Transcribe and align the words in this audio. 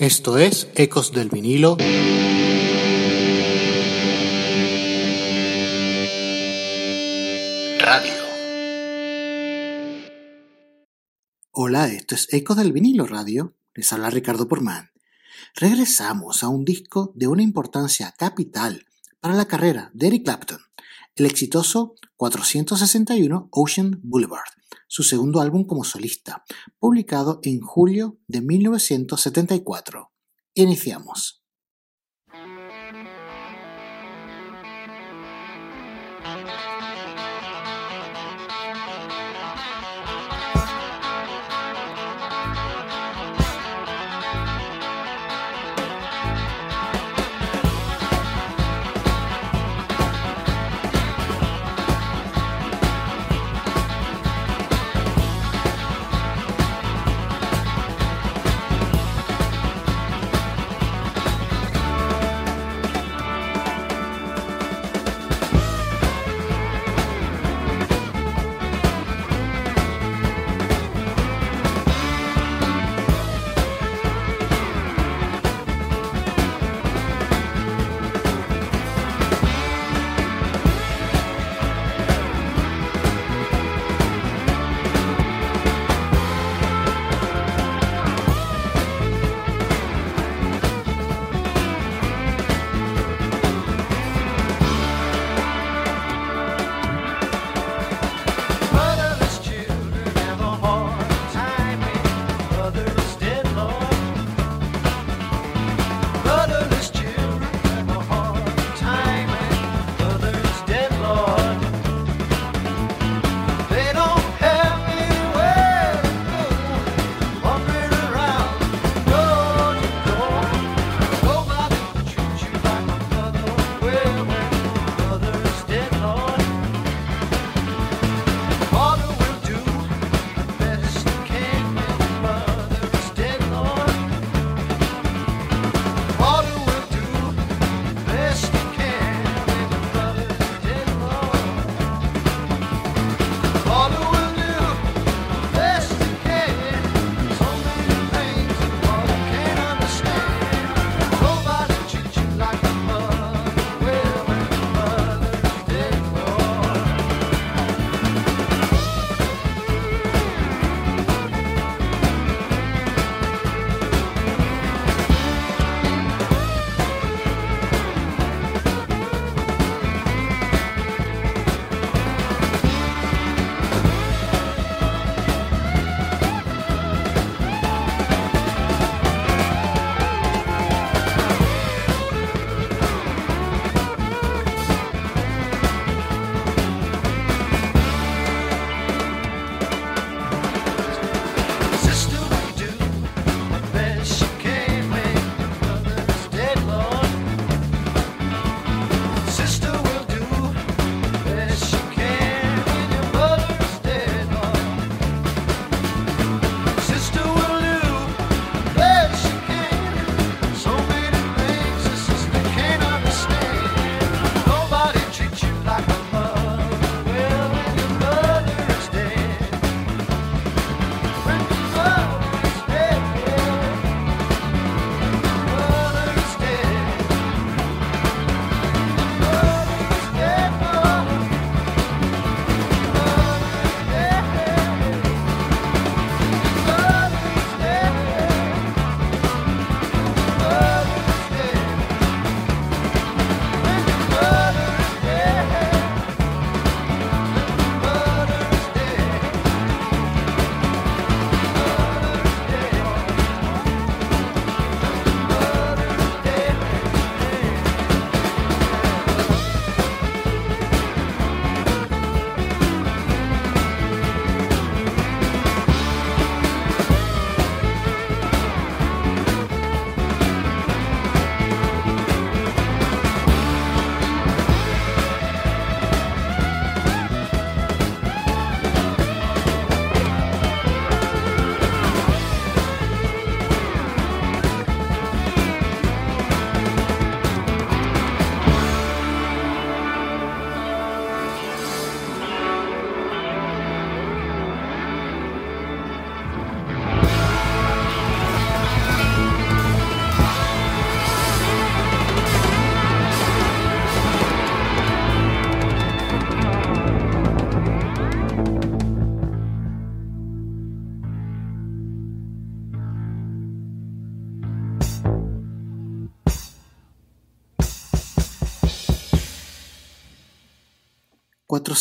Esto 0.00 0.38
es 0.38 0.66
Ecos 0.76 1.12
del 1.12 1.28
vinilo. 1.28 1.76
Radio. 7.78 8.12
Hola, 11.50 11.88
esto 11.88 12.14
es 12.14 12.32
Ecos 12.32 12.56
del 12.56 12.72
vinilo 12.72 13.06
radio. 13.06 13.52
Les 13.74 13.92
habla 13.92 14.08
Ricardo 14.08 14.48
Porman. 14.48 14.90
Regresamos 15.54 16.42
a 16.42 16.48
un 16.48 16.64
disco 16.64 17.12
de 17.14 17.28
una 17.28 17.42
importancia 17.42 18.14
capital 18.16 18.86
para 19.20 19.34
la 19.34 19.44
carrera 19.44 19.90
de 19.92 20.06
Eric 20.06 20.24
Clapton, 20.24 20.60
el 21.14 21.26
exitoso 21.26 21.96
461 22.16 23.48
Ocean 23.50 24.00
Boulevard, 24.02 24.48
su 24.90 25.04
segundo 25.04 25.40
álbum 25.40 25.64
como 25.64 25.84
solista, 25.84 26.42
publicado 26.80 27.38
en 27.44 27.60
julio 27.60 28.18
de 28.26 28.40
1974. 28.40 30.10
Iniciamos. 30.52 31.39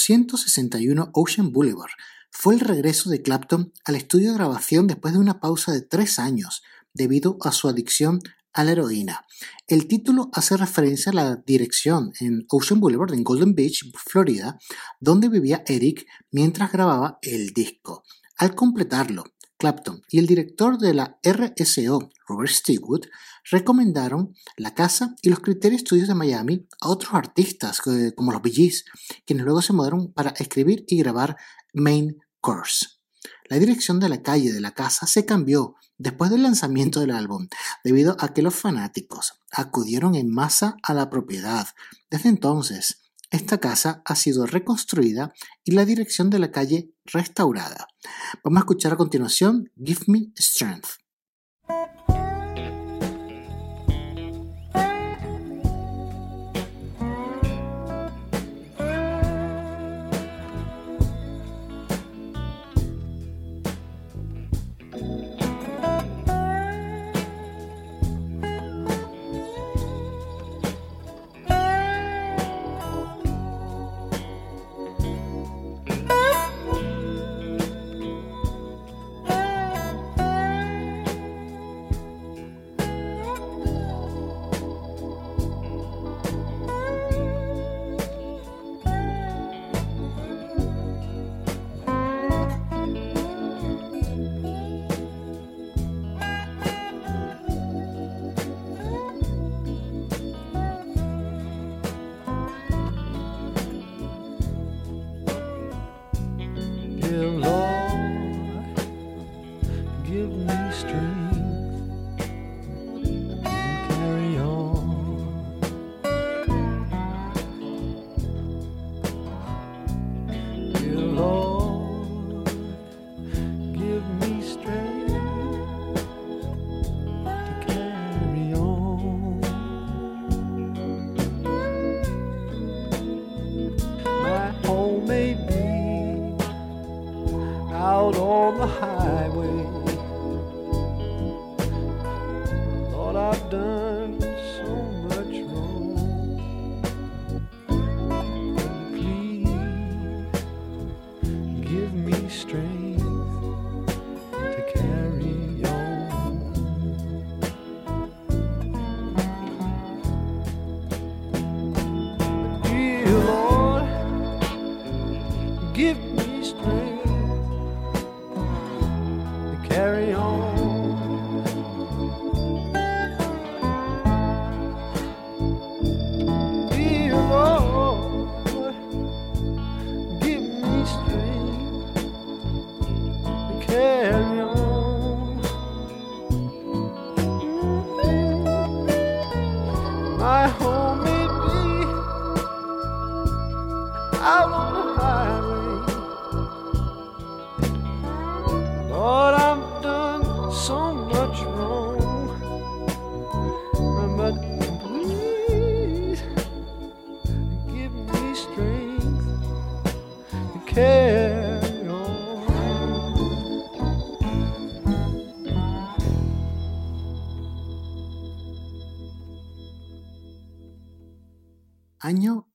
461 0.09 1.11
Ocean 1.13 1.51
Boulevard 1.51 1.91
fue 2.31 2.55
el 2.55 2.61
regreso 2.61 3.11
de 3.11 3.21
Clapton 3.21 3.71
al 3.85 3.95
estudio 3.95 4.31
de 4.31 4.37
grabación 4.37 4.87
después 4.87 5.13
de 5.13 5.19
una 5.19 5.39
pausa 5.39 5.71
de 5.71 5.81
tres 5.81 6.17
años 6.17 6.63
debido 6.95 7.37
a 7.41 7.51
su 7.51 7.67
adicción 7.67 8.19
a 8.51 8.63
la 8.63 8.71
heroína. 8.71 9.27
El 9.67 9.87
título 9.87 10.31
hace 10.33 10.57
referencia 10.57 11.11
a 11.11 11.15
la 11.15 11.35
dirección 11.35 12.11
en 12.19 12.47
Ocean 12.49 12.79
Boulevard 12.79 13.13
en 13.13 13.23
Golden 13.23 13.53
Beach, 13.53 13.85
Florida, 14.03 14.57
donde 14.99 15.29
vivía 15.29 15.63
Eric 15.67 16.07
mientras 16.31 16.71
grababa 16.71 17.19
el 17.21 17.53
disco. 17.53 18.03
Al 18.35 18.55
completarlo, 18.55 19.25
Clapton 19.59 20.01
y 20.09 20.19
el 20.19 20.25
director 20.25 20.77
de 20.77 20.93
la 20.93 21.19
RSO, 21.21 22.09
Robert 22.27 22.51
Stigwood, 22.51 23.05
recomendaron 23.51 24.33
la 24.55 24.73
casa 24.73 25.15
y 25.21 25.29
los 25.29 25.41
Criterios 25.41 25.81
Studios 25.81 26.07
de 26.07 26.15
Miami 26.15 26.65
a 26.79 26.87
otros 26.87 27.13
artistas 27.13 27.81
eh, 27.87 28.13
como 28.15 28.31
los 28.31 28.41
Bee 28.41 28.53
Gees, 28.53 28.85
quienes 29.25 29.45
luego 29.45 29.61
se 29.61 29.73
mudaron 29.73 30.13
para 30.13 30.31
escribir 30.31 30.85
y 30.87 30.97
grabar 30.99 31.35
Main 31.73 32.17
Course. 32.39 32.87
La 33.49 33.59
dirección 33.59 33.99
de 33.99 34.07
la 34.07 34.21
calle 34.21 34.53
de 34.53 34.61
la 34.61 34.71
casa 34.71 35.07
se 35.07 35.25
cambió 35.25 35.75
después 35.97 36.31
del 36.31 36.43
lanzamiento 36.43 37.01
del 37.01 37.11
álbum, 37.11 37.49
debido 37.83 38.15
a 38.19 38.33
que 38.33 38.41
los 38.41 38.55
fanáticos 38.55 39.33
acudieron 39.51 40.15
en 40.15 40.31
masa 40.31 40.77
a 40.83 40.93
la 40.93 41.09
propiedad. 41.09 41.67
Desde 42.09 42.29
entonces, 42.29 42.98
esta 43.29 43.59
casa 43.59 44.01
ha 44.05 44.15
sido 44.15 44.45
reconstruida 44.45 45.33
y 45.63 45.71
la 45.71 45.85
dirección 45.85 46.29
de 46.29 46.39
la 46.39 46.51
calle 46.51 46.91
restaurada. 47.05 47.87
Vamos 48.43 48.57
a 48.57 48.61
escuchar 48.61 48.93
a 48.93 48.97
continuación 48.97 49.71
Give 49.77 50.01
Me 50.07 50.31
Strength. 50.37 51.08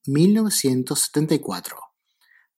1974. 0.06 1.76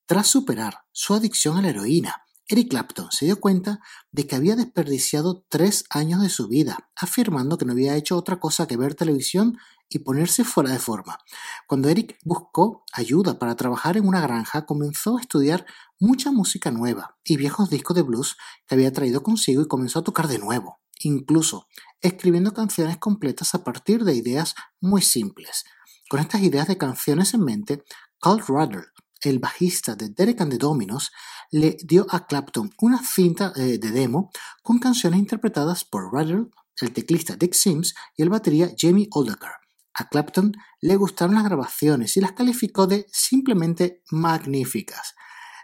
Tras 0.06 0.26
superar 0.26 0.84
su 0.92 1.14
adicción 1.14 1.56
a 1.58 1.62
la 1.62 1.70
heroína, 1.70 2.26
Eric 2.48 2.70
Clapton 2.70 3.10
se 3.10 3.24
dio 3.24 3.40
cuenta 3.40 3.80
de 4.12 4.26
que 4.26 4.36
había 4.36 4.54
desperdiciado 4.54 5.44
tres 5.48 5.84
años 5.90 6.22
de 6.22 6.28
su 6.28 6.46
vida, 6.46 6.90
afirmando 6.94 7.58
que 7.58 7.64
no 7.64 7.72
había 7.72 7.96
hecho 7.96 8.16
otra 8.16 8.38
cosa 8.38 8.68
que 8.68 8.76
ver 8.76 8.94
televisión 8.94 9.58
y 9.88 10.00
ponerse 10.00 10.44
fuera 10.44 10.70
de 10.70 10.78
forma. 10.78 11.18
Cuando 11.66 11.88
Eric 11.88 12.18
buscó 12.24 12.84
ayuda 12.92 13.40
para 13.40 13.56
trabajar 13.56 13.96
en 13.96 14.06
una 14.06 14.20
granja, 14.20 14.64
comenzó 14.64 15.18
a 15.18 15.20
estudiar 15.20 15.66
mucha 15.98 16.30
música 16.30 16.70
nueva 16.70 17.18
y 17.24 17.36
viejos 17.36 17.68
discos 17.68 17.96
de 17.96 18.02
blues 18.02 18.36
que 18.66 18.76
había 18.76 18.92
traído 18.92 19.24
consigo 19.24 19.62
y 19.62 19.68
comenzó 19.68 20.00
a 20.00 20.04
tocar 20.04 20.28
de 20.28 20.38
nuevo, 20.38 20.78
incluso 21.00 21.66
escribiendo 22.00 22.54
canciones 22.54 22.98
completas 22.98 23.54
a 23.56 23.64
partir 23.64 24.04
de 24.04 24.14
ideas 24.14 24.54
muy 24.80 25.02
simples. 25.02 25.64
Con 26.08 26.20
estas 26.20 26.42
ideas 26.42 26.68
de 26.68 26.78
canciones 26.78 27.34
en 27.34 27.44
mente, 27.44 27.84
Carl 28.20 28.40
Ruddle, 28.46 28.84
el 29.22 29.40
bajista 29.40 29.96
de 29.96 30.10
Derek 30.10 30.40
and 30.40 30.52
the 30.52 30.58
Dominos, 30.58 31.10
le 31.50 31.76
dio 31.82 32.06
a 32.10 32.26
Clapton 32.26 32.70
una 32.80 33.02
cinta 33.02 33.52
eh, 33.56 33.78
de 33.78 33.90
demo 33.90 34.30
con 34.62 34.78
canciones 34.78 35.18
interpretadas 35.18 35.84
por 35.84 36.12
Ruddle, 36.12 36.46
el 36.80 36.92
teclista 36.92 37.34
Dick 37.34 37.54
Sims 37.54 37.94
y 38.16 38.22
el 38.22 38.30
batería 38.30 38.70
Jamie 38.76 39.08
Oldaker. 39.10 39.50
A 39.94 40.08
Clapton 40.08 40.52
le 40.80 40.96
gustaron 40.96 41.34
las 41.34 41.44
grabaciones 41.44 42.16
y 42.16 42.20
las 42.20 42.32
calificó 42.32 42.86
de 42.86 43.06
simplemente 43.10 44.02
magníficas. 44.10 45.14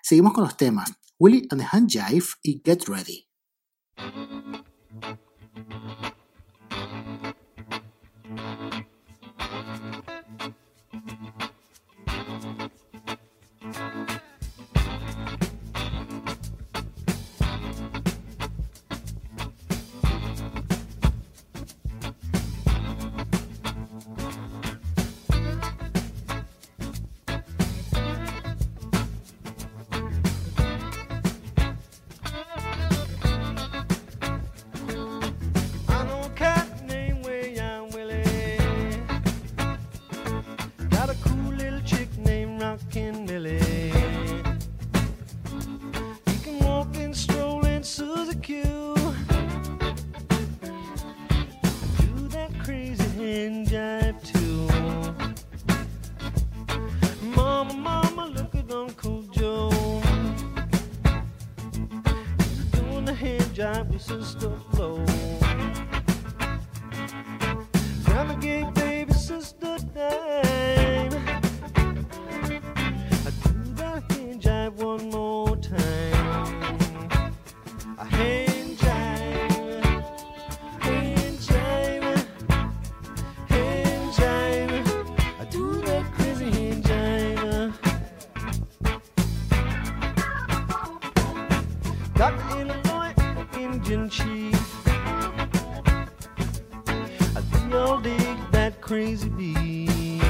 Seguimos 0.03 0.33
con 0.33 0.45
los 0.45 0.57
temas 0.57 0.93
Willie 1.19 1.47
and 1.51 1.61
the 1.61 1.69
Hand 1.71 1.89
Jive 1.89 2.27
y 2.43 2.63
Get 2.65 2.89
Ready. 2.89 3.29
sister 64.21 64.53
flow. 64.73 65.03
Time 68.05 68.39
gave 68.41 68.75
baby 68.75 69.13
sister, 69.15 69.79
time. 69.95 71.13
I 73.27 73.31
do 73.43 73.53
the 73.75 73.91
hand 74.11 74.43
jive 74.43 74.75
one 74.75 75.09
more 75.09 75.57
time. 75.57 76.59
I 77.99 78.05
hand 78.05 78.77
jive, 78.77 80.05
hand 80.81 81.39
jive, 81.49 82.27
hand 83.49 84.13
jive. 84.13 85.41
I 85.41 85.45
do 85.47 85.81
that 85.87 86.05
crazy 86.13 86.51
hand 86.51 86.85
jive. 86.85 87.73
Got 92.15 92.35
me 92.55 92.61
in 92.61 92.71
a 92.71 92.82
and 93.93 94.11
cheap. 94.11 94.55
I 97.37 97.41
think 97.51 97.75
I'll 97.75 98.01
dig 98.01 98.39
that 98.53 98.81
crazy 98.81 99.29
beam. 99.29 100.21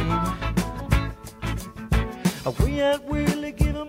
Way 2.61 2.83
out, 2.83 3.09
really 3.11 3.52
give 3.52 3.75
them 3.75 3.88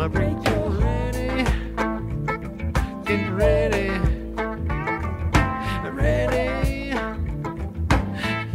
gonna 0.00 0.08
break 0.08 0.48
your 0.48 0.70
ready, 0.70 1.44
getting 3.04 3.34
ready, 3.34 3.90
ready. 5.90 6.94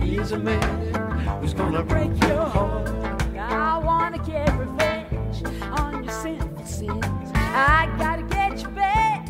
He's 0.03 0.31
a 0.31 0.39
man 0.39 0.95
who's 1.39 1.53
gonna 1.53 1.83
break 1.83 2.09
your 2.23 2.45
heart. 2.45 2.89
I 3.37 3.77
wanna 3.77 4.17
get 4.25 4.57
revenge 4.57 5.43
on 5.77 6.03
your 6.03 6.13
sinful 6.13 6.65
sins. 6.65 7.31
I 7.35 7.93
gotta 7.99 8.23
get 8.23 8.63
you 8.63 8.69
back 8.69 9.27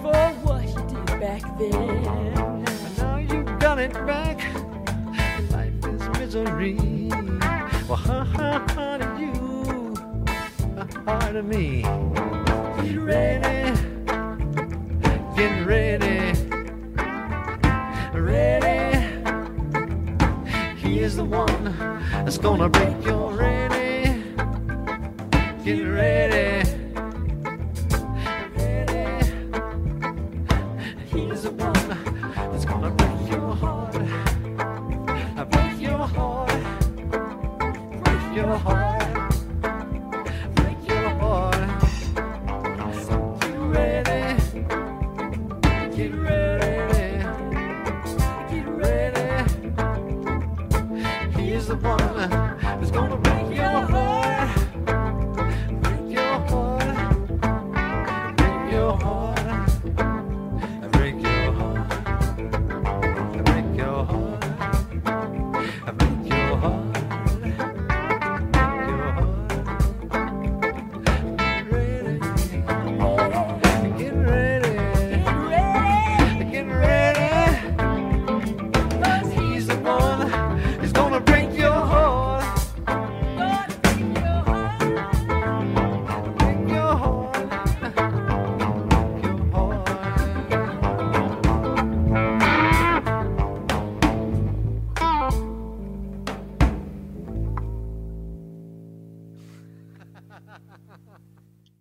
for 0.00 0.14
what 0.44 0.66
you 0.68 0.82
did 0.88 1.20
back 1.20 1.42
then. 1.58 1.74
And 1.74 2.96
now 2.96 3.18
you've 3.18 3.58
done 3.58 3.78
it 3.78 3.92
back. 4.06 4.38
Life 5.50 5.84
is 5.84 6.08
misery. 6.18 6.97
part 11.28 11.36
of 11.36 11.44
me. 11.44 11.82
Get 11.82 13.00
ready, 13.00 13.74
get 15.36 15.66
ready, 15.66 16.32
ready. 18.14 18.80
He 20.78 21.00
is 21.00 21.16
the 21.16 21.24
one 21.24 21.76
that's 22.24 22.38
gonna 22.38 22.70
break 22.70 23.04
your 23.04 23.32
ready. 23.34 24.22
Get 25.64 25.82
ready. 25.82 26.57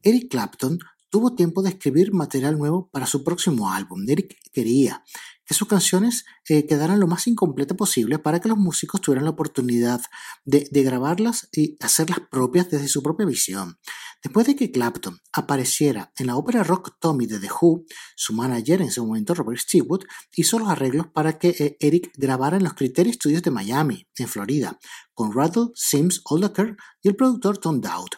Eric 0.08 0.30
Clapton 0.30 0.80
tuvo 1.10 1.36
tiempo 1.36 1.62
de 1.62 1.72
escribir 1.72 2.14
material 2.14 2.58
nuevo 2.58 2.90
para 2.94 3.06
su 3.06 3.26
próximo 3.26 3.70
álbum. 3.70 4.06
Eric 4.08 4.38
quería 4.54 5.04
que 5.46 5.54
sus 5.54 5.68
canciones 5.68 6.24
eh, 6.48 6.66
quedaran 6.66 7.02
lo 7.02 7.08
más 7.08 7.28
incompleta 7.28 7.76
posible 7.76 8.18
para 8.18 8.40
que 8.40 8.48
los 8.48 8.58
músicos 8.58 9.02
tuvieran 9.02 9.26
la 9.26 9.32
oportunidad 9.32 10.00
de, 10.46 10.70
grabarlas 10.72 11.50
y 11.52 11.76
hacerlas 11.82 12.20
propias 12.32 12.70
desde 12.70 12.88
su 12.88 13.04
propia 13.04 13.26
visión. 13.26 13.80
Después 14.24 14.48
de 14.48 14.56
que 14.56 14.72
Clapton 14.72 15.20
apareciera 15.34 16.12
en 16.18 16.28
la 16.28 16.38
ópera 16.38 16.64
rock 16.64 16.96
Tommy 17.00 17.28
de 17.28 17.40
The 17.40 17.50
Who, 17.50 17.84
su 18.16 18.34
manager 18.34 18.82
en 18.82 18.88
ese 18.88 19.02
momento 19.02 19.34
Robert 19.34 19.60
Stewart 19.60 20.06
hizo 20.36 20.58
los 20.58 20.70
arreglos 20.70 21.08
para 21.14 21.38
que 21.38 21.50
eh, 21.50 21.78
Eric 21.82 22.12
grabara 22.16 22.58
en 22.58 22.64
los 22.64 22.74
Criteria 22.74 23.12
Studios 23.12 23.44
de 23.44 23.52
Miami, 23.52 24.08
en 24.18 24.28
Florida, 24.28 24.80
con 25.14 25.34
Rattle, 25.34 25.68
Sims, 25.76 26.22
Oldaker 26.26 26.76
y 27.02 27.10
el 27.10 27.16
productor 27.16 27.58
Tom 27.58 27.80
Dowd. 27.82 28.12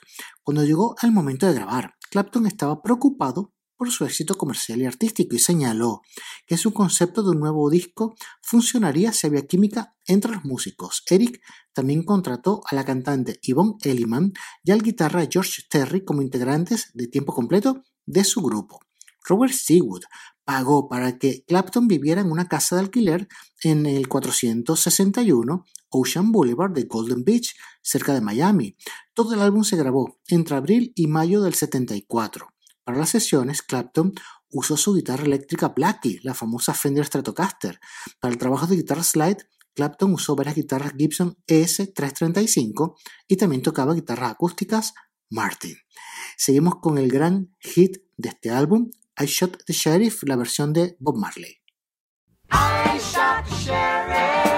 Cuando 0.49 0.65
llegó 0.65 0.95
el 1.03 1.11
momento 1.11 1.45
de 1.45 1.53
grabar, 1.53 1.93
Clapton 2.09 2.47
estaba 2.47 2.81
preocupado 2.81 3.53
por 3.77 3.91
su 3.91 4.03
éxito 4.03 4.35
comercial 4.35 4.81
y 4.81 4.87
artístico 4.87 5.35
y 5.35 5.37
señaló 5.37 6.01
que 6.47 6.57
su 6.57 6.73
concepto 6.73 7.21
de 7.21 7.29
un 7.29 7.39
nuevo 7.39 7.69
disco 7.69 8.15
funcionaría 8.41 9.13
si 9.13 9.27
había 9.27 9.45
química 9.45 9.95
entre 10.07 10.31
los 10.31 10.45
músicos. 10.45 11.03
Eric 11.07 11.39
también 11.71 12.01
contrató 12.01 12.61
a 12.65 12.73
la 12.73 12.83
cantante 12.83 13.39
Yvonne 13.43 13.75
Elliman 13.83 14.33
y 14.63 14.71
al 14.71 14.81
guitarra 14.81 15.27
George 15.29 15.61
Terry 15.69 16.03
como 16.03 16.23
integrantes 16.23 16.89
de 16.95 17.05
tiempo 17.05 17.31
completo 17.31 17.83
de 18.07 18.23
su 18.23 18.41
grupo. 18.41 18.79
Robert 19.25 19.53
Seawood 19.53 20.01
pagó 20.49 20.89
para 20.89 21.19
que 21.19 21.43
Clapton 21.45 21.87
viviera 21.87 22.21
en 22.21 22.31
una 22.31 22.47
casa 22.47 22.75
de 22.75 22.81
alquiler 22.81 23.27
en 23.61 23.85
el 23.85 24.07
461 24.07 25.63
Ocean 25.89 26.31
Boulevard 26.31 26.71
de 26.71 26.85
Golden 26.85 27.23
Beach, 27.23 27.55
cerca 27.83 28.15
de 28.15 28.21
Miami. 28.21 28.75
Todo 29.13 29.35
el 29.35 29.41
álbum 29.41 29.63
se 29.63 29.77
grabó 29.77 30.17
entre 30.27 30.55
abril 30.55 30.91
y 30.95 31.05
mayo 31.05 31.43
del 31.43 31.53
74. 31.53 32.47
Para 32.83 32.97
las 32.97 33.09
sesiones, 33.09 33.61
Clapton 33.61 34.15
usó 34.49 34.75
su 34.75 34.95
guitarra 34.95 35.23
eléctrica 35.23 35.67
Blackie, 35.67 36.19
la 36.23 36.33
famosa 36.33 36.73
Fender 36.73 37.05
Stratocaster. 37.05 37.79
Para 38.19 38.31
el 38.31 38.39
trabajo 38.39 38.65
de 38.65 38.77
guitarra 38.77 39.03
slide, 39.03 39.45
Clapton 39.75 40.15
usó 40.15 40.35
varias 40.35 40.55
guitarras 40.55 40.93
Gibson 40.97 41.37
ES335 41.45 42.95
y 43.27 43.35
también 43.35 43.61
tocaba 43.61 43.93
guitarras 43.93 44.31
acústicas 44.31 44.95
Martin. 45.29 45.75
Seguimos 46.37 46.77
con 46.81 46.97
el 46.97 47.11
gran 47.11 47.55
hit 47.59 47.97
de 48.17 48.29
este 48.29 48.49
álbum, 48.49 48.89
I 49.21 49.27
Shot 49.27 49.57
the 49.67 49.73
Sheriff, 49.73 50.23
la 50.23 50.37
versión 50.37 50.71
de 50.71 50.95
Bob 50.97 51.17
Marley. 51.17 51.57
I 52.51 52.97
shot 52.99 53.43
the 53.49 53.55
sheriff, 53.55 54.48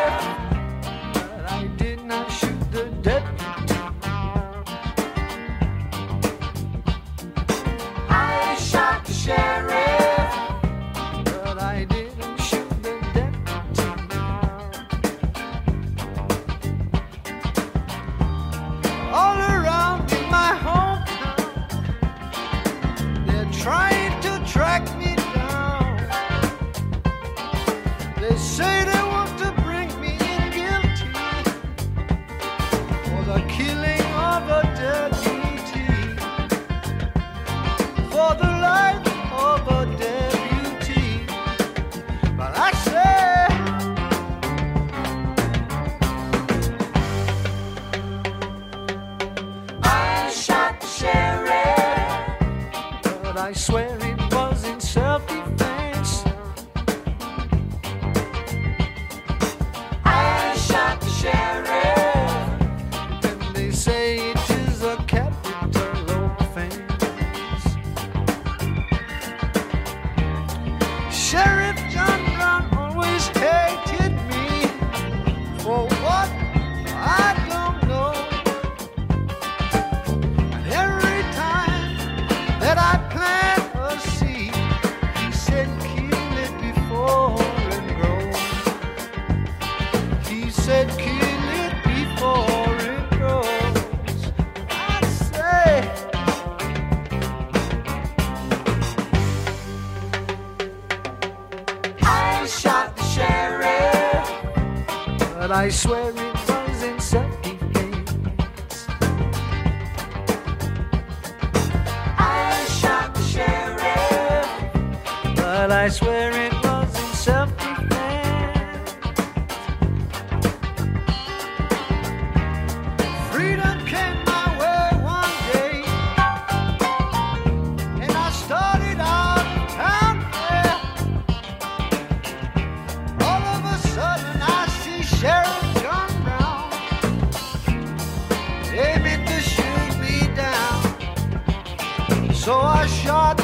So 142.41 142.55
I 142.55 142.87
shot, 142.87 143.39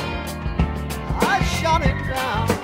I 1.21 1.43
shot 1.62 1.86
it 1.86 1.93
down. 2.10 2.57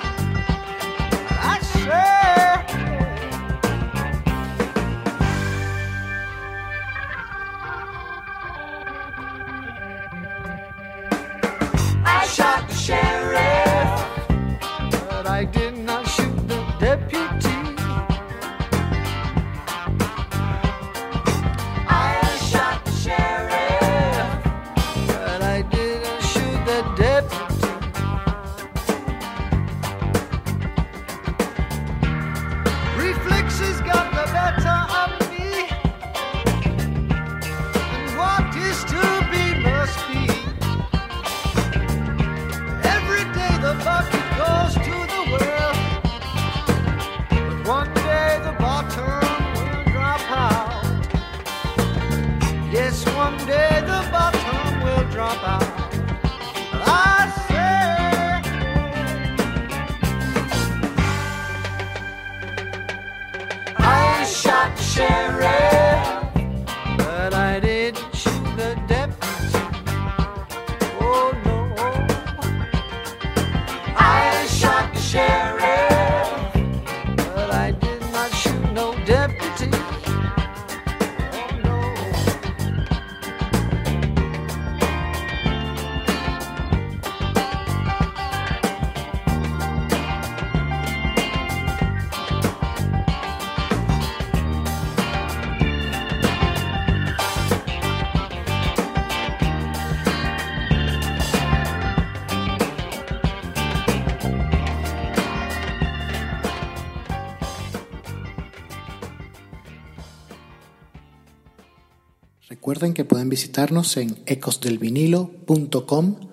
Recuerden 112.49 112.93
que 112.93 113.05
pueden 113.05 113.29
visitarnos 113.29 113.95
en 113.95 114.21
ecosdelvinilo.com 114.25 116.29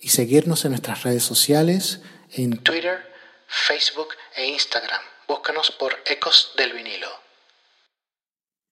y 0.00 0.08
seguirnos 0.08 0.64
en 0.64 0.72
nuestras 0.72 1.04
redes 1.04 1.22
sociales 1.22 2.02
en 2.30 2.58
Twitter, 2.58 2.98
Facebook 3.46 4.08
e 4.36 4.48
Instagram. 4.48 5.00
Búscanos 5.26 5.70
por 5.70 5.94
Ecos 6.06 6.52
del 6.58 6.74
Vinilo. 6.74 7.08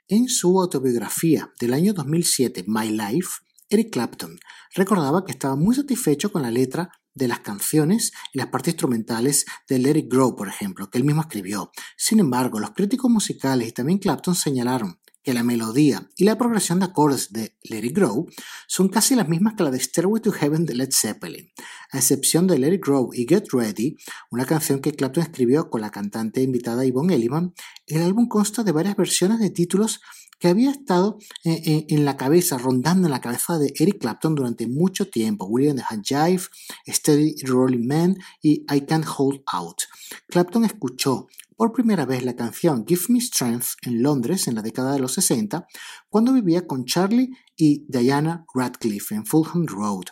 En 0.09 0.29
su 0.29 0.61
autobiografía 0.61 1.51
del 1.59 1.73
año 1.73 1.95
2007, 1.95 2.65
My 2.67 2.91
Life, 2.91 3.31
Eric 3.71 3.93
Clapton 3.93 4.39
recordaba 4.75 5.25
que 5.25 5.33
estaba 5.33 5.57
muy 5.57 5.75
satisfecho 5.75 6.31
con 6.31 6.43
la 6.43 6.51
letra 6.51 6.91
de 7.15 7.29
las 7.29 7.41
canciones 7.41 8.13
y 8.33 8.39
las 8.39 8.49
partes 8.49 8.75
instrumentales 8.75 9.47
de 9.69 9.79
Let 9.79 9.99
It 9.99 10.13
por 10.37 10.49
ejemplo, 10.49 10.91
que 10.91 10.99
él 10.99 11.05
mismo 11.05 11.23
escribió. 11.23 11.73
Sin 11.97 12.21
embargo, 12.21 12.61
los 12.61 12.73
críticos 12.73 13.11
musicales 13.11 13.69
y 13.69 13.73
también 13.73 13.99
Clapton 13.99 14.35
señalaron 14.35 15.00
que 15.23 15.35
la 15.35 15.43
melodía 15.43 16.09
y 16.17 16.25
la 16.25 16.39
progresión 16.39 16.79
de 16.79 16.87
acordes 16.87 17.33
de 17.33 17.57
Let 17.63 17.85
It 17.85 17.97
Grow 17.97 18.27
son 18.67 18.89
casi 18.89 19.15
las 19.15 19.29
mismas 19.29 19.55
que 19.55 19.63
la 19.63 19.71
de 19.71 19.81
Stairway 19.81 20.23
to 20.23 20.33
Heaven 20.33 20.67
de 20.67 20.75
Led 20.75 20.91
Zeppelin, 20.93 21.51
a 21.93 21.99
excepción 21.99 22.47
de 22.47 22.59
Let 22.59 22.75
It 22.75 22.85
Grow 22.85 23.11
y 23.13 23.27
Get 23.29 23.45
Ready, 23.53 23.97
una 24.31 24.47
canción 24.47 24.81
que 24.81 24.93
Clapton 24.93 25.23
escribió 25.23 25.71
con 25.71 25.81
la 25.81 25.91
cantante 25.91 26.43
invitada 26.43 26.85
Yvonne 26.85 27.15
Elliman. 27.15 27.55
El 27.87 28.03
álbum 28.03 28.29
consta 28.29 28.63
de 28.63 28.73
varias 28.73 28.97
versiones 28.97 29.41
de 29.41 29.51
títulos 29.51 30.01
que 30.41 30.49
había 30.49 30.71
estado 30.71 31.19
eh, 31.45 31.63
eh, 31.67 31.87
en 31.91 32.05
la 32.05 32.17
cabeza, 32.17 32.57
rondando 32.57 33.07
en 33.07 33.13
la 33.13 33.21
cabeza 33.21 33.59
de 33.59 33.73
Eric 33.79 34.01
Clapton 34.01 34.35
durante 34.35 34.67
mucho 34.67 35.09
tiempo. 35.09 35.45
William 35.45 35.77
the 35.77 35.85
Jive, 36.03 36.43
Steady 36.89 37.35
Rolling 37.45 37.87
Man 37.87 38.17
y 38.43 38.65
I 38.75 38.81
Can't 38.81 39.07
Hold 39.19 39.43
Out. 39.53 39.83
Clapton 40.29 40.65
escuchó 40.65 41.29
por 41.61 41.73
primera 41.73 42.07
vez 42.07 42.25
la 42.25 42.37
canción 42.37 42.87
Give 42.89 43.03
Me 43.11 43.21
Strength 43.21 43.73
en 43.83 44.03
Londres 44.03 44.49
en 44.49 44.55
la 44.55 44.63
década 44.63 44.95
de 44.95 44.99
los 44.99 45.13
60, 45.13 45.67
cuando 46.09 46.33
vivía 46.33 46.67
con 46.67 46.87
Charlie 46.87 47.37
y 47.55 47.85
Diana 47.87 48.47
Radcliffe 48.55 49.15
en 49.15 49.27
Fulham 49.27 49.67
Road. 49.67 50.05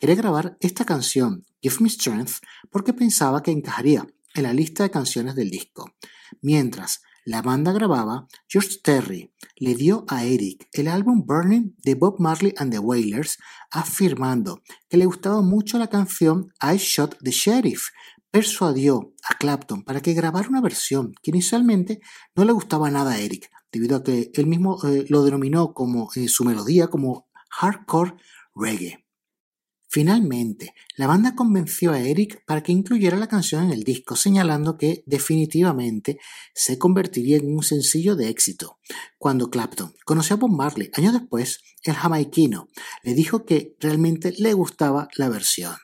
Quería 0.00 0.16
grabar 0.16 0.56
esta 0.58 0.84
canción, 0.84 1.44
Give 1.62 1.76
Me 1.78 1.88
Strength, 1.90 2.42
porque 2.72 2.92
pensaba 2.92 3.40
que 3.40 3.52
encajaría 3.52 4.04
en 4.34 4.42
la 4.42 4.52
lista 4.52 4.82
de 4.82 4.90
canciones 4.90 5.36
del 5.36 5.48
disco. 5.48 5.92
Mientras 6.42 7.02
la 7.24 7.40
banda 7.40 7.70
grababa, 7.70 8.26
George 8.48 8.78
Terry 8.82 9.32
le 9.58 9.76
dio 9.76 10.06
a 10.08 10.24
Eric 10.24 10.68
el 10.72 10.88
álbum 10.88 11.24
Burning 11.24 11.76
de 11.84 11.94
Bob 11.94 12.16
Marley 12.18 12.52
and 12.56 12.72
the 12.72 12.80
Wailers, 12.80 13.38
afirmando 13.70 14.60
que 14.88 14.96
le 14.96 15.06
gustaba 15.06 15.40
mucho 15.40 15.78
la 15.78 15.86
canción 15.86 16.52
I 16.60 16.78
Shot 16.78 17.16
the 17.22 17.30
Sheriff, 17.30 17.90
persuadió 18.36 19.14
a 19.24 19.38
Clapton 19.38 19.82
para 19.82 20.02
que 20.02 20.12
grabara 20.12 20.50
una 20.50 20.60
versión 20.60 21.14
que 21.22 21.30
inicialmente 21.30 22.00
no 22.34 22.44
le 22.44 22.52
gustaba 22.52 22.90
nada 22.90 23.12
a 23.12 23.18
Eric, 23.18 23.50
debido 23.72 23.96
a 23.96 24.04
que 24.04 24.30
él 24.34 24.46
mismo 24.46 24.76
eh, 24.84 25.06
lo 25.08 25.24
denominó 25.24 25.72
como 25.72 26.10
eh, 26.14 26.28
su 26.28 26.44
melodía 26.44 26.88
como 26.88 27.30
hardcore 27.48 28.12
reggae. 28.54 29.06
Finalmente, 29.88 30.74
la 30.98 31.06
banda 31.06 31.34
convenció 31.34 31.92
a 31.92 32.00
Eric 32.00 32.44
para 32.46 32.62
que 32.62 32.72
incluyera 32.72 33.16
la 33.16 33.26
canción 33.26 33.64
en 33.64 33.70
el 33.70 33.84
disco, 33.84 34.16
señalando 34.16 34.76
que 34.76 35.02
definitivamente 35.06 36.18
se 36.54 36.76
convertiría 36.76 37.38
en 37.38 37.56
un 37.56 37.62
sencillo 37.62 38.16
de 38.16 38.28
éxito. 38.28 38.80
Cuando 39.16 39.48
Clapton 39.48 39.94
conoció 40.04 40.34
a 40.34 40.38
Bob 40.38 40.50
Marley 40.50 40.90
años 40.92 41.14
después, 41.14 41.60
el 41.84 41.94
jamaiquino 41.94 42.68
le 43.02 43.14
dijo 43.14 43.46
que 43.46 43.76
realmente 43.80 44.34
le 44.36 44.52
gustaba 44.52 45.08
la 45.16 45.30
versión. 45.30 45.76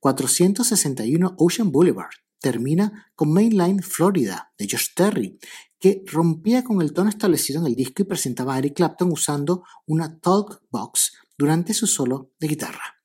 461 0.00 1.34
Ocean 1.38 1.70
Boulevard 1.70 2.10
termina 2.40 3.10
con 3.14 3.32
Mainline 3.32 3.82
Florida 3.82 4.52
de 4.58 4.68
Josh 4.70 4.94
Terry, 4.94 5.38
que 5.78 6.02
rompía 6.06 6.64
con 6.64 6.80
el 6.80 6.92
tono 6.92 7.08
establecido 7.08 7.60
en 7.60 7.66
el 7.66 7.74
disco 7.74 8.02
y 8.02 8.06
presentaba 8.06 8.54
a 8.54 8.58
Eric 8.58 8.76
Clapton 8.76 9.10
usando 9.10 9.64
una 9.86 10.18
talk 10.20 10.62
box 10.70 11.12
durante 11.36 11.74
su 11.74 11.86
solo 11.86 12.32
de 12.38 12.48
guitarra. 12.48 12.96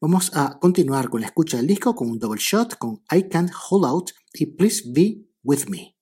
Vamos 0.00 0.32
a 0.34 0.58
continuar 0.58 1.08
con 1.08 1.20
la 1.20 1.28
escucha 1.28 1.56
del 1.56 1.66
disco 1.66 1.94
con 1.94 2.10
un 2.10 2.18
double 2.18 2.40
shot 2.40 2.76
con 2.76 3.02
I 3.10 3.28
Can't 3.28 3.50
Hold 3.70 3.86
Out 3.86 4.10
y 4.32 4.46
Please 4.46 4.82
Be 4.86 5.24
With 5.42 5.66
Me. 5.68 5.96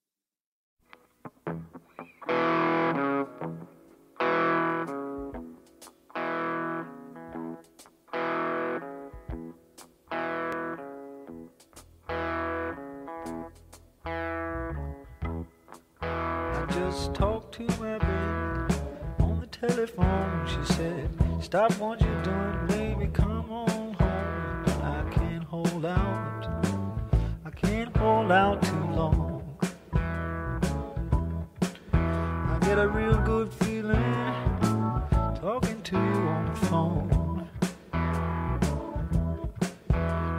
Stop 21.53 21.73
what 21.73 22.01
you're 22.01 22.23
doing, 22.23 22.65
baby, 22.65 23.05
come 23.13 23.51
on 23.51 23.69
home. 23.69 23.95
I 24.81 25.03
can't 25.11 25.43
hold 25.43 25.85
out, 25.85 26.47
I 27.45 27.51
can't 27.51 27.95
hold 27.95 28.31
out 28.31 28.59
too 28.63 28.87
long. 28.95 29.55
I 29.93 30.57
get 32.61 32.79
a 32.79 32.87
real 32.87 33.19
good 33.19 33.53
feeling 33.53 34.01
talking 35.35 35.79
to 35.83 35.95
you 35.95 36.27
on 36.35 36.45
the 36.45 36.55
phone. 36.65 37.47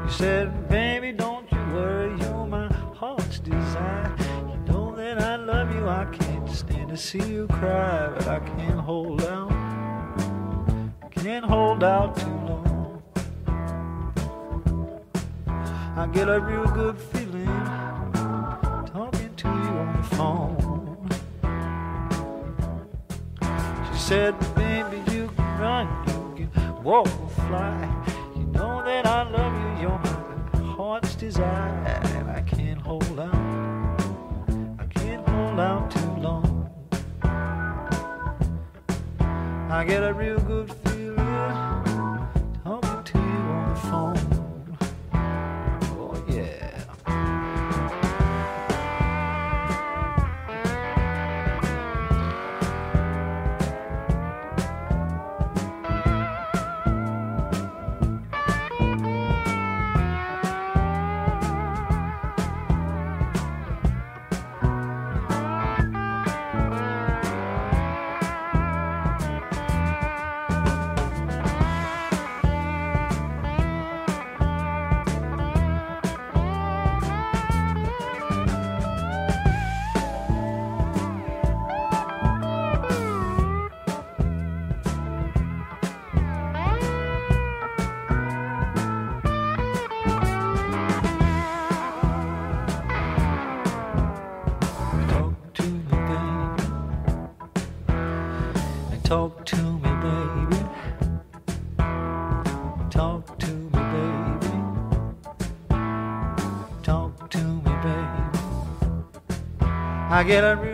You 0.05 0.11
said, 0.11 0.68
Baby, 0.68 1.12
don't 1.12 1.46
you 1.53 1.59
worry, 1.74 2.18
you're 2.22 2.44
my 2.44 2.66
heart's 2.92 3.38
desire. 3.38 4.16
You 4.48 4.57
know 4.72 4.96
that 4.96 5.22
I 5.22 5.37
love 5.37 5.72
you, 5.77 5.87
I 5.87 6.07
can't 6.07 6.50
stand 6.50 6.88
to 6.88 6.96
see 6.96 7.22
you 7.22 7.46
cry, 7.46 8.09
but 8.09 8.27
I 8.27 8.40
can't 8.40 8.81
hold 8.81 9.22
out 9.22 9.63
can't 11.24 11.46
hold 11.46 11.82
out 11.82 12.14
too 12.18 12.26
long. 12.26 13.02
I 15.96 16.06
get 16.12 16.28
a 16.28 16.38
real 16.38 16.66
good 16.66 16.98
feeling 16.98 17.46
talking 18.92 19.34
to 19.34 19.48
you 19.48 19.72
on 19.82 19.96
the 19.96 20.02
phone. 20.16 21.08
She 23.90 23.98
said, 23.98 24.38
baby, 24.54 24.98
you 25.12 25.30
can 25.34 25.58
run, 25.58 25.88
you 26.37 26.46
can 26.48 26.82
walk 26.82 27.06
or 27.06 27.30
fly. 27.30 28.04
You 28.37 28.44
know 28.52 28.82
that 28.84 29.06
I 29.06 29.22
love 29.22 29.54
you, 29.62 29.70
you're 29.80 30.00
my 30.04 30.74
heart's 30.76 31.14
desire. 31.14 32.02
And 32.16 32.30
I 32.30 32.42
can't 32.42 32.82
hold 32.82 33.18
out, 33.18 33.34
I 34.78 34.84
can't 34.90 35.26
hold 35.26 35.58
out 35.58 35.90
too 35.90 36.20
long. 36.20 36.70
I 39.70 39.84
get 39.88 40.02
a 40.04 40.12
real 40.12 40.38
good 40.40 40.68
feeling 40.68 40.84
I 110.24 110.26
get 110.26 110.42
a 110.42 110.73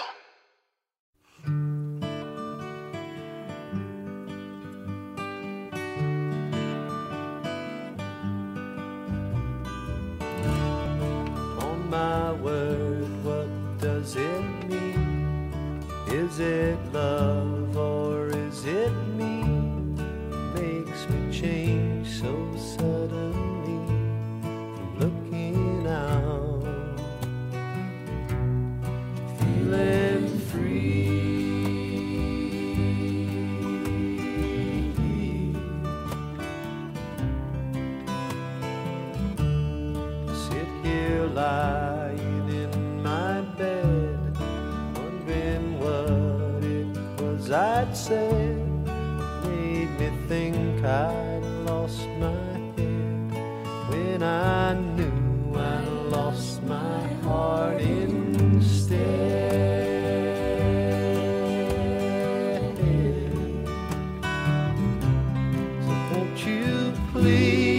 see. 67.31 67.70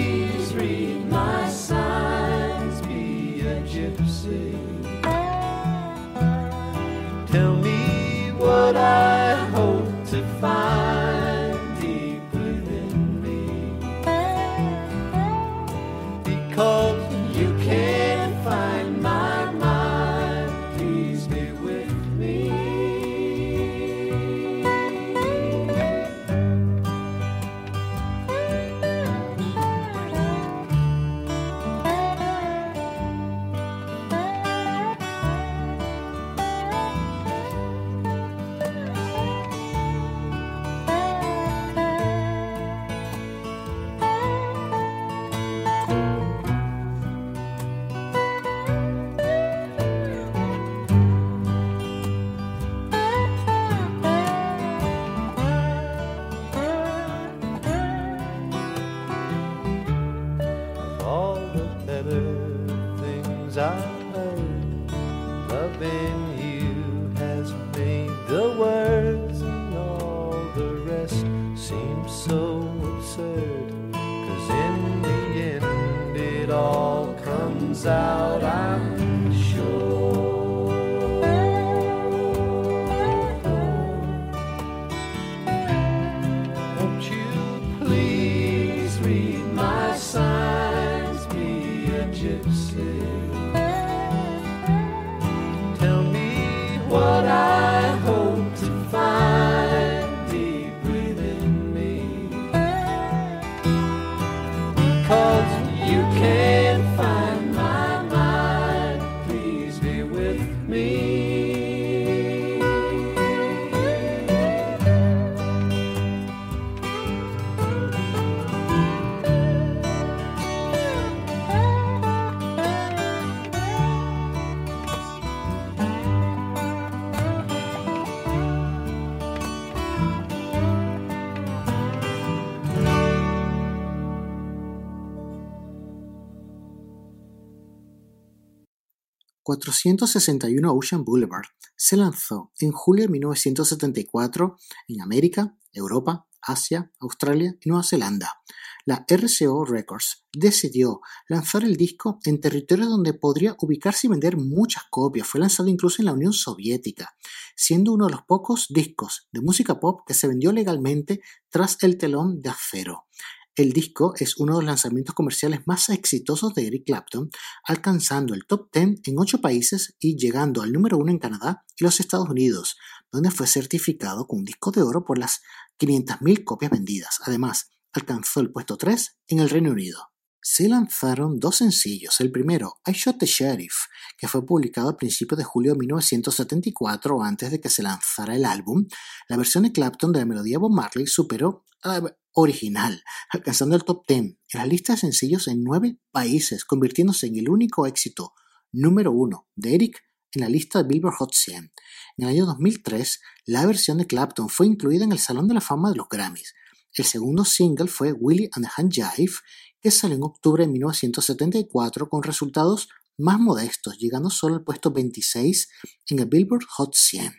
...461 139.53 140.73
Ocean 140.75 141.05
Boulevard 141.05 141.47
se 141.77 141.97
lanzó 141.97 142.53
en 142.61 142.73
julio 142.73 143.05
de 143.05 143.11
1974 143.11 144.57
en 144.89 145.01
América, 145.03 145.57
Europa, 145.73 146.27
Asia, 146.41 146.91
Australia 147.01 147.57
y 147.61 147.69
Nueva 147.69 147.85
Zelanda. 147.85 148.41
La 148.85 149.05
RCO 149.07 149.65
Records 149.65 150.27
decidió 150.33 151.01
lanzar 151.29 151.63
el 151.65 151.77
disco 151.77 152.19
en 152.25 152.41
territorios 152.41 152.89
donde 152.89 153.15
podría 153.15 153.57
ubicarse 153.61 154.07
y 154.07 154.11
vender 154.11 154.37
muchas 154.37 154.85
copias. 154.91 155.27
Fue 155.27 155.41
lanzado 155.41 155.69
incluso 155.69 156.03
en 156.03 156.07
la 156.07 156.13
Unión 156.13 156.33
Soviética, 156.33 157.15
siendo 157.55 157.93
uno 157.93 158.07
de 158.07 158.13
los 158.13 158.23
pocos 158.23 158.67
discos 158.71 159.29
de 159.31 159.41
música 159.41 159.79
pop 159.79 160.01
que 160.07 160.15
se 160.15 160.27
vendió 160.27 160.51
legalmente 160.51 161.21
tras 161.49 161.77
el 161.83 161.97
telón 161.97 162.43
de 162.43 162.51
acero. 162.51 163.07
El 163.55 163.75
disco 163.75 164.15
es 164.19 164.39
uno 164.39 164.55
de 164.55 164.63
los 164.63 164.67
lanzamientos 164.67 165.15
comerciales 165.15 165.61
más 165.67 165.91
exitosos 165.91 166.55
de 166.55 166.67
Eric 166.67 166.85
Clapton, 166.87 167.29
alcanzando 167.65 168.33
el 168.33 168.47
top 168.47 168.71
10 168.73 169.01
en 169.05 169.19
8 169.19 169.43
países 169.43 169.95
y 170.01 170.17
llegando 170.17 170.63
al 170.63 170.73
número 170.73 170.97
1 170.97 171.13
en 171.13 171.19
Canadá 171.19 171.63
y 171.77 171.85
los 171.85 172.01
Estados 172.01 172.31
Unidos, 172.31 172.79
donde 173.11 173.31
fue 173.31 173.47
certificado 173.47 174.27
con 174.27 174.39
un 174.39 174.45
disco 174.47 174.71
de 174.71 174.81
oro 174.81 175.05
por 175.05 175.19
las 175.19 175.43
500.000 175.79 176.45
copias 176.45 176.71
vendidas. 176.71 177.19
Además, 177.27 177.69
alcanzó 177.93 178.41
el 178.41 178.51
puesto 178.51 178.79
3 178.79 179.19
en 179.29 179.41
el 179.41 179.51
Reino 179.51 179.73
Unido. 179.73 180.13
Se 180.41 180.67
lanzaron 180.67 181.39
dos 181.39 181.57
sencillos. 181.57 182.21
El 182.21 182.33
primero, 182.33 182.81
I 182.87 182.93
Shot 182.93 183.19
the 183.19 183.27
Sheriff, 183.27 183.75
que 184.17 184.29
fue 184.29 184.47
publicado 184.47 184.89
a 184.89 184.97
principios 184.97 185.37
de 185.37 185.45
julio 185.45 185.73
de 185.73 185.79
1974, 185.81 187.23
antes 187.23 187.51
de 187.51 187.61
que 187.61 187.69
se 187.69 187.83
lanzara 187.83 188.35
el 188.35 188.47
álbum. 188.47 188.87
La 189.29 189.37
versión 189.37 189.65
de 189.65 189.73
Clapton 189.73 190.11
de 190.11 190.21
la 190.21 190.27
melodía 190.27 190.59
Bob 190.59 190.73
Marley 190.73 191.07
superó 191.07 191.67
a 191.83 191.89
la 191.89 192.17
original, 192.35 193.03
alcanzando 193.31 193.77
el 193.77 193.85
top 193.85 194.07
10 194.07 194.21
en 194.21 194.37
la 194.55 194.67
lista 194.67 194.95
de 194.95 194.99
sencillos 194.99 195.49
en 195.49 195.63
nueve 195.63 195.99
países, 196.11 196.65
convirtiéndose 196.65 197.27
en 197.27 197.37
el 197.37 197.49
único 197.49 197.87
éxito 197.87 198.35
número 198.73 199.13
uno 199.13 199.49
de 199.55 199.75
Eric 199.75 200.03
en 200.33 200.41
la 200.41 200.49
lista 200.49 200.83
de 200.83 200.89
Billboard 200.89 201.15
Hot 201.17 201.35
100. 201.35 201.73
En 202.17 202.25
el 202.25 202.29
año 202.29 202.47
2003, 202.47 203.21
la 203.47 203.67
versión 203.67 203.99
de 203.99 204.07
Clapton 204.07 204.49
fue 204.49 204.67
incluida 204.67 205.05
en 205.05 205.13
el 205.13 205.19
Salón 205.19 205.47
de 205.47 205.55
la 205.55 205.61
Fama 205.61 205.91
de 205.91 205.97
los 205.97 206.09
Grammys. 206.09 206.55
El 206.95 207.05
segundo 207.05 207.45
single 207.45 207.89
fue 207.89 208.13
Willie 208.13 208.51
and 208.53 208.67
the 208.67 208.73
Hand 208.77 208.93
Jive, 208.93 209.35
que 209.81 209.91
salió 209.91 210.17
en 210.17 210.23
octubre 210.23 210.65
de 210.65 210.73
1974 210.73 212.09
con 212.09 212.23
resultados 212.23 212.89
más 213.19 213.39
modestos, 213.39 213.99
llegando 213.99 214.31
solo 214.31 214.57
al 214.57 214.65
puesto 214.65 214.91
26 214.91 215.69
en 216.09 216.19
el 216.19 216.27
Billboard 216.27 216.65
Hot 216.77 216.95
100. 216.95 217.35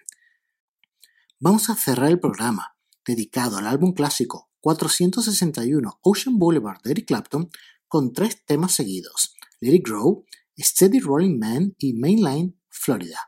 Vamos 1.40 1.70
a 1.70 1.76
cerrar 1.76 2.10
el 2.10 2.20
programa, 2.20 2.76
dedicado 3.06 3.58
al 3.58 3.68
álbum 3.68 3.94
clásico 3.94 4.53
461 4.64 5.92
Ocean 6.04 6.40
Boulevard 6.40 6.82
de 6.84 6.92
Eric 6.92 7.08
Clapton, 7.08 7.50
con 7.90 8.14
tres 8.14 8.46
temas 8.46 8.72
seguidos, 8.74 9.36
Let 9.60 9.74
It 9.74 9.86
Grow, 9.86 10.24
Steady 10.58 11.02
Rolling 11.02 11.38
Man 11.38 11.76
y 11.78 11.92
Mainline 11.92 12.58
Florida. 12.70 13.20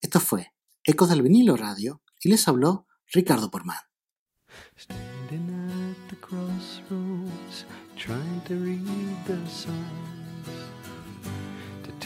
Esto 0.00 0.18
fue 0.18 0.52
Ecos 0.82 1.08
del 1.08 1.22
Vinilo 1.22 1.56
Radio 1.56 2.02
y 2.20 2.30
les 2.30 2.48
habló 2.48 2.88
Ricardo 3.12 3.48
Porman. 3.48 3.78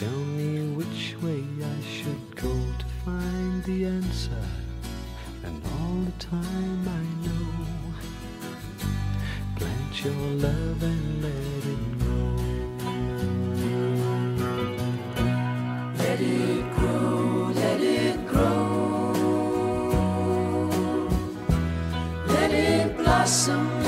Tell 0.01 0.09
me 0.09 0.75
which 0.75 1.15
way 1.21 1.43
I 1.61 1.81
should 1.83 2.35
go 2.35 2.49
to 2.49 2.85
find 3.05 3.63
the 3.65 3.85
answer. 3.85 4.43
And 5.43 5.61
all 5.63 6.01
the 6.05 6.25
time 6.25 6.87
I 6.87 7.20
your 9.99 10.13
love 10.13 10.83
and 10.83 11.21
let 11.21 11.65
it 11.73 11.99
grow. 11.99 12.31
Let 15.97 16.21
it 16.21 16.73
grow, 16.75 17.51
let 17.53 17.81
it 17.81 18.27
grow. 18.27 19.11
Let 22.27 22.51
it 22.51 22.97
blossom, 22.97 23.80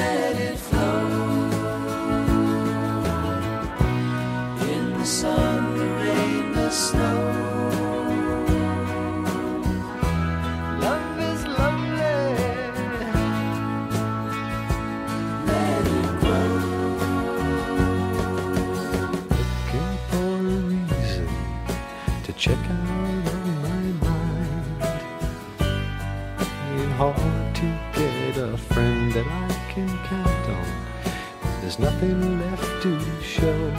There's 31.75 31.91
nothing 31.91 32.39
left 32.39 32.83
to 32.83 33.21
show. 33.23 33.71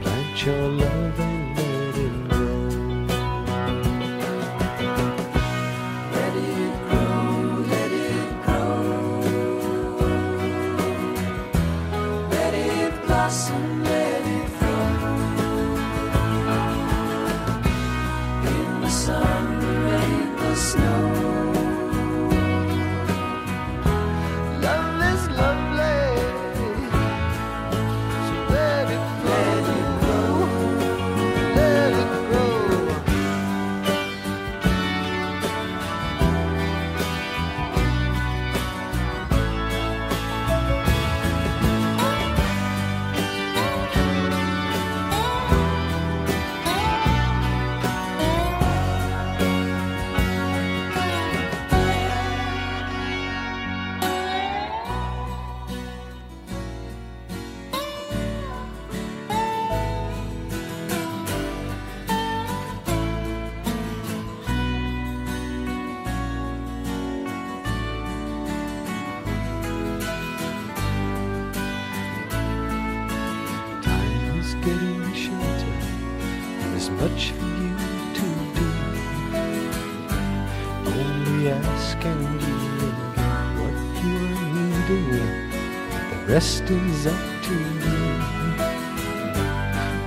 Plant 0.00 0.46
your 0.46 0.68
love 0.68 1.27
rest 86.38 86.70
is 86.70 87.06
up 87.08 87.42
to 87.46 87.54
you. 87.84 87.98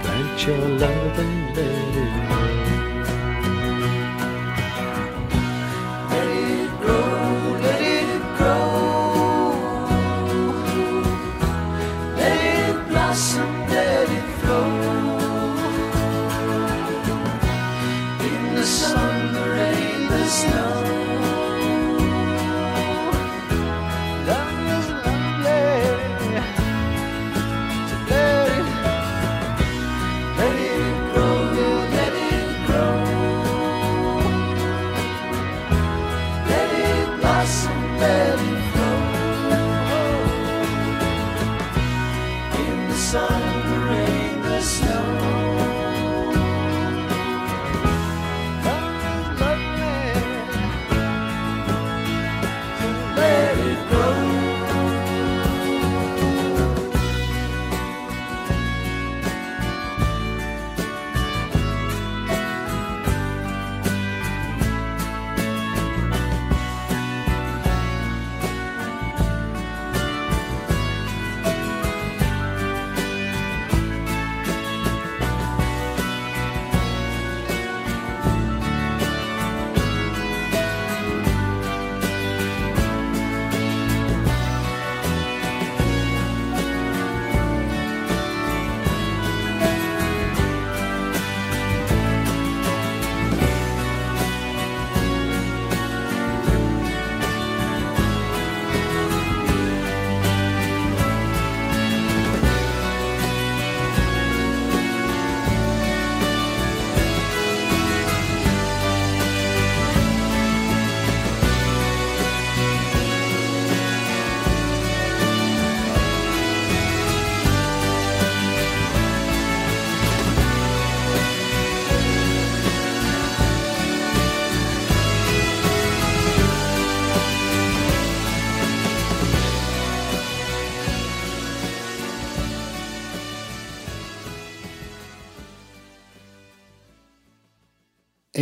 Plant 0.01 0.47
your 0.47 0.65
love 0.83 1.19
and 1.19 1.57
let 1.57 1.95
it 1.97 2.00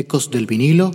del 0.09 0.47
vinilo 0.47 0.91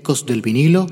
Ecos 0.00 0.24
del 0.24 0.40
vinilo 0.40 0.86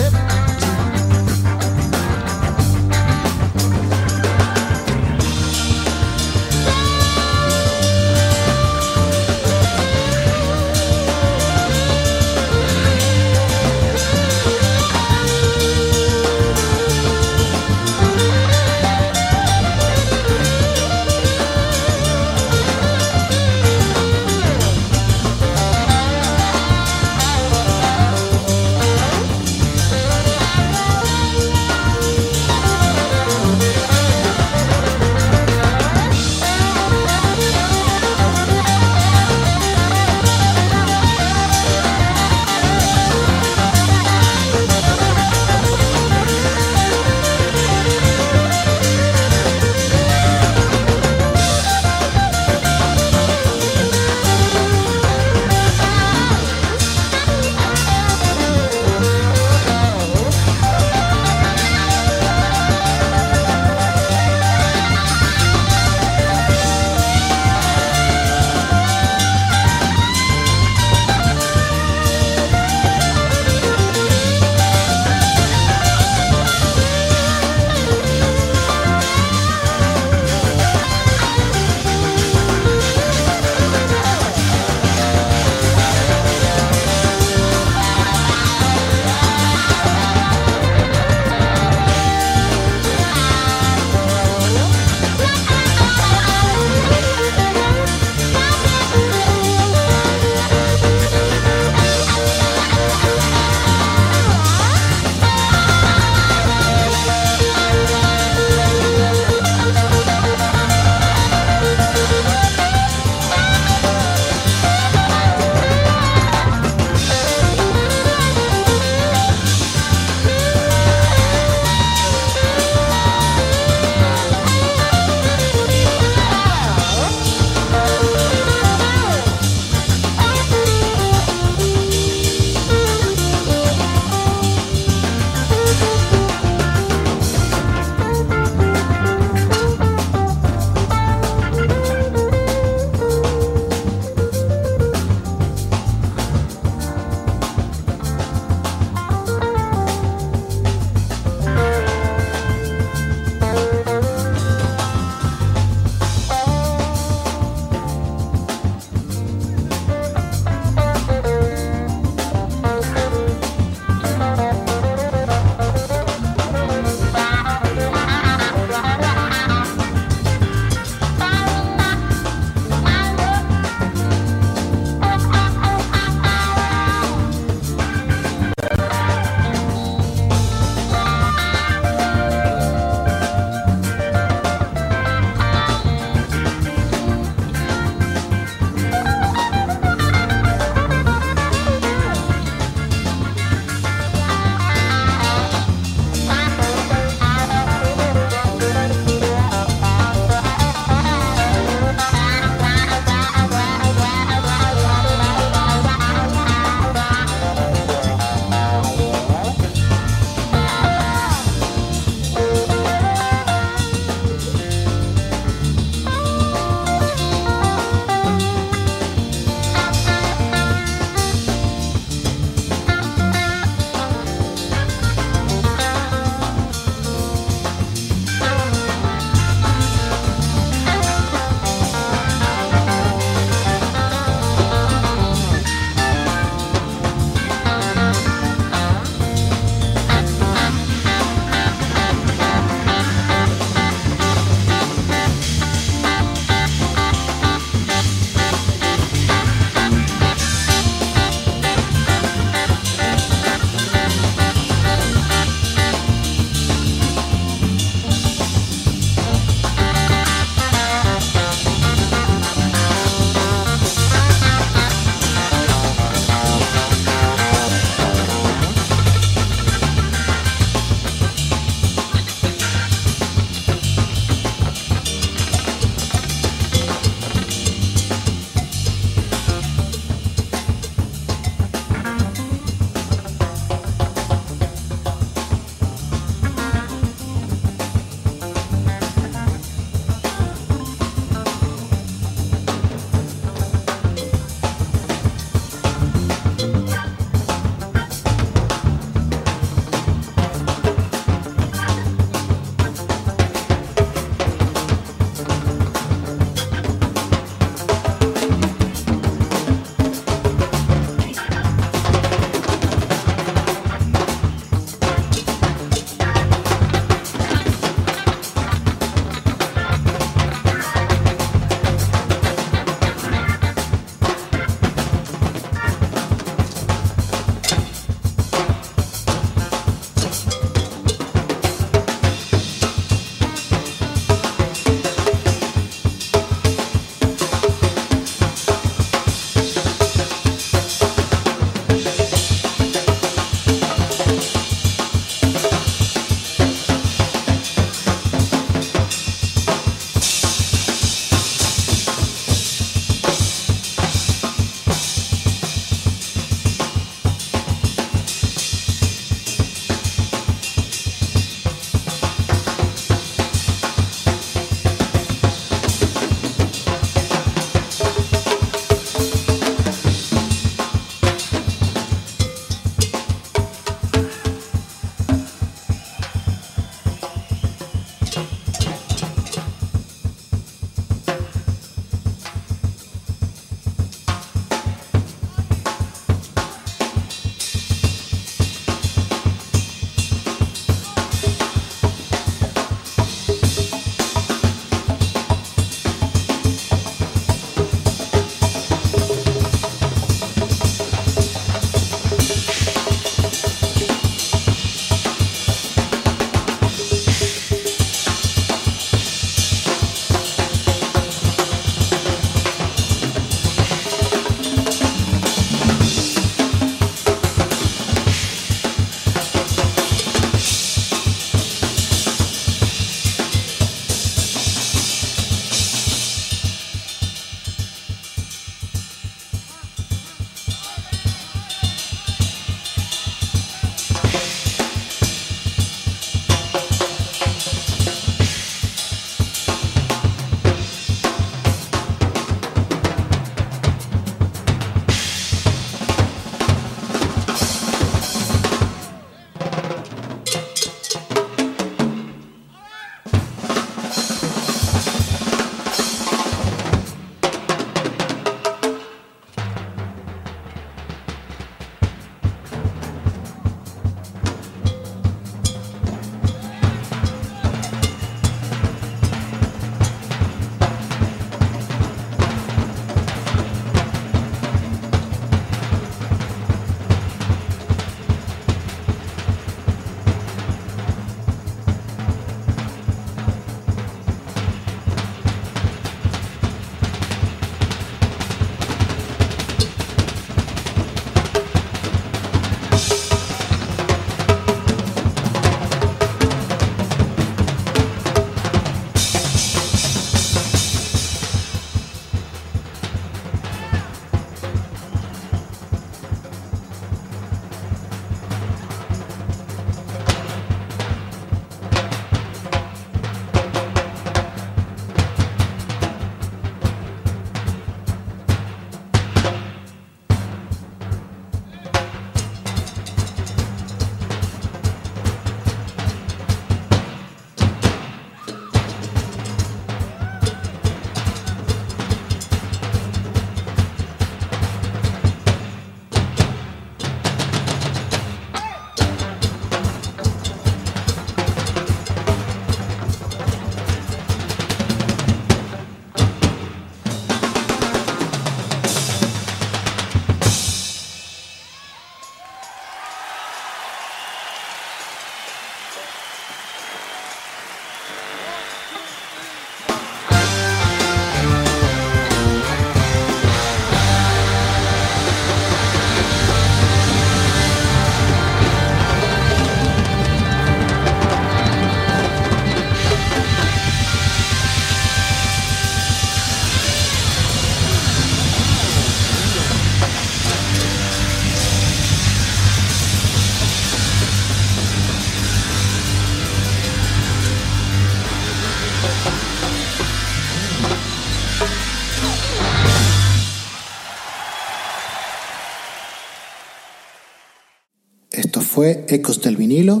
Ecos 598.84 599.40
del 599.40 599.56
vinilo 599.56 600.00